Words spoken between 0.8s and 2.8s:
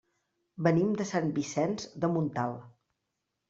de Sant Vicenç de Montalt.